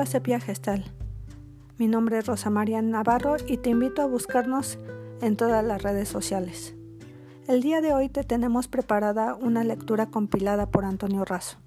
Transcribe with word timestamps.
a 0.00 0.04
Sepia 0.04 0.40
Gestal. 0.40 0.84
Mi 1.78 1.86
nombre 1.86 2.18
es 2.18 2.26
Rosa 2.26 2.50
María 2.50 2.82
Navarro 2.82 3.36
y 3.46 3.56
te 3.56 3.70
invito 3.70 4.02
a 4.02 4.06
buscarnos 4.06 4.78
en 5.22 5.36
todas 5.36 5.64
las 5.64 5.82
redes 5.82 6.08
sociales. 6.08 6.74
El 7.48 7.62
día 7.62 7.80
de 7.80 7.94
hoy 7.94 8.10
te 8.10 8.22
tenemos 8.22 8.68
preparada 8.68 9.34
una 9.34 9.64
lectura 9.64 10.06
compilada 10.06 10.70
por 10.70 10.84
Antonio 10.84 11.24
Razo. 11.24 11.58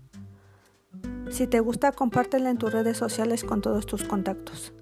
Si 1.31 1.47
te 1.47 1.59
gusta, 1.59 1.91
compártela 1.91 2.51
en 2.51 2.57
tus 2.57 2.71
redes 2.71 2.97
sociales 2.97 3.43
con 3.43 3.61
todos 3.61 3.87
tus 3.87 4.03
contactos. 4.03 4.73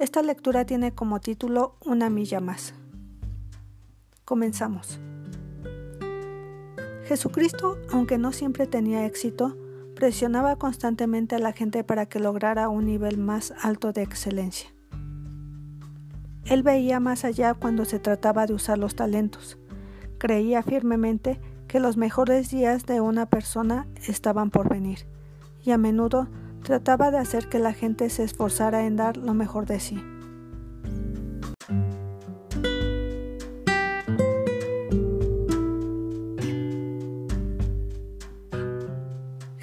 Esta 0.00 0.22
lectura 0.22 0.64
tiene 0.64 0.92
como 0.92 1.20
título 1.20 1.76
Una 1.84 2.10
milla 2.10 2.40
más. 2.40 2.74
Comenzamos. 4.24 4.98
Jesucristo, 7.04 7.78
aunque 7.92 8.18
no 8.18 8.32
siempre 8.32 8.66
tenía 8.66 9.06
éxito, 9.06 9.56
presionaba 9.98 10.54
constantemente 10.54 11.34
a 11.34 11.40
la 11.40 11.50
gente 11.50 11.82
para 11.82 12.06
que 12.06 12.20
lograra 12.20 12.68
un 12.68 12.84
nivel 12.84 13.18
más 13.18 13.52
alto 13.60 13.92
de 13.92 14.02
excelencia. 14.02 14.72
Él 16.44 16.62
veía 16.62 17.00
más 17.00 17.24
allá 17.24 17.54
cuando 17.54 17.84
se 17.84 17.98
trataba 17.98 18.46
de 18.46 18.54
usar 18.54 18.78
los 18.78 18.94
talentos. 18.94 19.58
Creía 20.18 20.62
firmemente 20.62 21.40
que 21.66 21.80
los 21.80 21.96
mejores 21.96 22.48
días 22.48 22.86
de 22.86 23.00
una 23.00 23.26
persona 23.26 23.88
estaban 24.06 24.50
por 24.50 24.68
venir, 24.68 25.08
y 25.64 25.72
a 25.72 25.78
menudo 25.78 26.28
trataba 26.62 27.10
de 27.10 27.18
hacer 27.18 27.48
que 27.48 27.58
la 27.58 27.72
gente 27.72 28.08
se 28.08 28.22
esforzara 28.22 28.86
en 28.86 28.94
dar 28.94 29.16
lo 29.16 29.34
mejor 29.34 29.66
de 29.66 29.80
sí. 29.80 30.00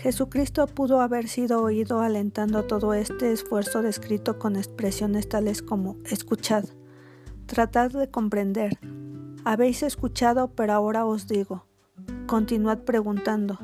Jesucristo 0.05 0.67
pudo 0.67 1.01
haber 1.01 1.27
sido 1.27 1.63
oído 1.63 1.99
alentando 1.99 2.65
todo 2.65 2.93
este 2.93 3.31
esfuerzo 3.31 3.81
descrito 3.81 4.37
con 4.37 4.55
expresiones 4.55 5.27
tales 5.27 5.63
como 5.63 5.97
escuchad, 6.05 6.63
tratad 7.47 7.89
de 7.89 8.07
comprender, 8.11 8.77
habéis 9.45 9.81
escuchado 9.81 10.51
pero 10.51 10.73
ahora 10.73 11.07
os 11.07 11.25
digo, 11.25 11.65
continuad 12.27 12.83
preguntando, 12.83 13.57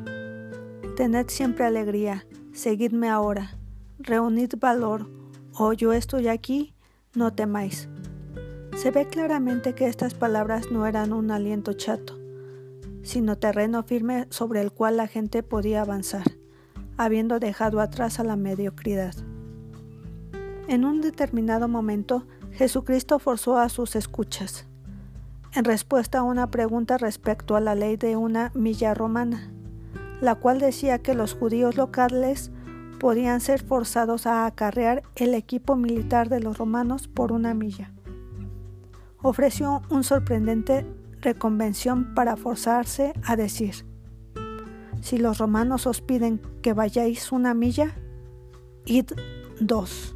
tened 0.96 1.28
siempre 1.28 1.64
alegría, 1.64 2.26
seguidme 2.54 3.08
ahora, 3.08 3.60
reunid 4.00 4.56
valor, 4.58 5.12
o 5.54 5.74
yo 5.74 5.94
estoy 5.94 6.28
aquí, 6.28 6.74
no 7.14 7.32
temáis. 7.32 7.88
Se 8.76 8.90
ve 8.90 9.06
claramente 9.06 9.76
que 9.76 9.86
estas 9.86 10.16
palabras 10.16 10.72
no 10.72 10.88
eran 10.88 11.14
un 11.14 11.30
aliento 11.30 11.74
chato, 11.74 12.21
sino 13.12 13.38
terreno 13.38 13.84
firme 13.84 14.26
sobre 14.30 14.62
el 14.62 14.72
cual 14.72 14.96
la 14.96 15.06
gente 15.06 15.44
podía 15.44 15.82
avanzar, 15.82 16.24
habiendo 16.96 17.40
dejado 17.40 17.82
atrás 17.82 18.22
a 18.22 18.24
la 18.24 18.38
mediocridad. 18.38 19.14
En 20.70 20.86
un 20.86 21.02
determinado 21.02 21.68
momento, 21.68 22.26
Jesucristo 22.54 23.20
forzó 23.20 23.58
a 23.58 23.68
sus 23.68 23.98
escuchas, 23.98 24.66
en 25.54 25.66
respuesta 25.66 26.20
a 26.20 26.24
una 26.24 26.50
pregunta 26.52 26.98
respecto 26.98 27.58
a 27.58 27.60
la 27.60 27.76
ley 27.76 27.98
de 27.98 28.16
una 28.16 28.54
milla 28.56 28.94
romana, 28.94 29.52
la 30.22 30.36
cual 30.36 30.60
decía 30.60 31.00
que 31.00 31.14
los 31.14 31.34
judíos 31.34 31.76
locales 31.76 32.50
podían 32.98 33.42
ser 33.42 33.62
forzados 33.62 34.26
a 34.26 34.46
acarrear 34.46 35.04
el 35.18 35.34
equipo 35.34 35.76
militar 35.76 36.30
de 36.30 36.40
los 36.40 36.58
romanos 36.58 37.10
por 37.10 37.34
una 37.34 37.54
milla. 37.54 37.92
Ofreció 39.22 39.82
un 39.90 40.06
sorprendente 40.06 40.86
reconvención 41.22 42.14
para 42.14 42.36
forzarse 42.36 43.14
a 43.24 43.36
decir, 43.36 43.86
si 45.02 45.18
los 45.18 45.38
romanos 45.38 45.88
os 45.88 46.02
piden 46.02 46.42
que 46.62 46.74
vayáis 46.74 47.32
una 47.32 47.54
milla, 47.54 47.96
id 48.86 49.12
dos. 49.60 50.16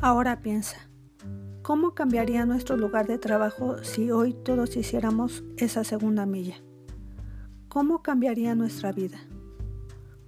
Ahora 0.00 0.42
piensa, 0.42 0.76
¿cómo 1.62 1.94
cambiaría 1.94 2.44
nuestro 2.44 2.76
lugar 2.76 3.06
de 3.06 3.16
trabajo 3.16 3.82
si 3.82 4.10
hoy 4.10 4.34
todos 4.34 4.76
hiciéramos 4.76 5.42
esa 5.56 5.82
segunda 5.82 6.26
milla? 6.26 6.56
¿Cómo 7.74 8.02
cambiaría 8.02 8.54
nuestra 8.54 8.92
vida? 8.92 9.18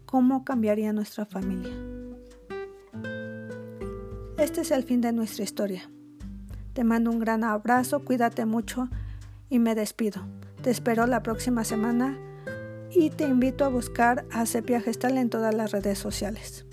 ¿Cómo 0.04 0.44
cambiaría 0.44 0.92
nuestra 0.92 1.26
familia? 1.26 1.72
Este 4.36 4.62
es 4.62 4.72
el 4.72 4.82
fin 4.82 5.00
de 5.00 5.12
nuestra 5.12 5.44
historia. 5.44 5.88
Te 6.72 6.82
mando 6.82 7.12
un 7.12 7.20
gran 7.20 7.44
abrazo, 7.44 8.04
cuídate 8.04 8.46
mucho 8.46 8.88
y 9.48 9.60
me 9.60 9.76
despido. 9.76 10.26
Te 10.60 10.70
espero 10.70 11.06
la 11.06 11.22
próxima 11.22 11.62
semana 11.62 12.18
y 12.90 13.10
te 13.10 13.28
invito 13.28 13.64
a 13.64 13.68
buscar 13.68 14.24
a 14.32 14.44
Sepia 14.44 14.80
Gestal 14.80 15.16
en 15.16 15.30
todas 15.30 15.54
las 15.54 15.70
redes 15.70 16.00
sociales. 16.00 16.66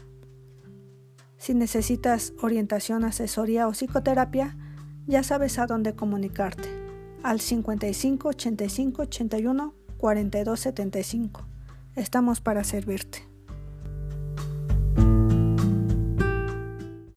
Si 1.37 1.53
necesitas 1.53 2.33
orientación, 2.41 3.05
asesoría 3.05 3.67
o 3.67 3.73
psicoterapia, 3.73 4.57
ya 5.05 5.21
sabes 5.21 5.59
a 5.59 5.67
dónde 5.67 5.93
comunicarte. 5.93 6.67
Al 7.21 7.41
55 7.41 8.29
85 8.29 9.01
81 9.03 9.82
4275. 10.03 11.47
Estamos 11.95 12.41
para 12.41 12.65
servirte. 12.65 13.32